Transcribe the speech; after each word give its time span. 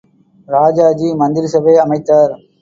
ராஜாஜி 0.47 1.09
மந்திரிசபை 1.13 1.75
அமைத்தார். 1.75 2.33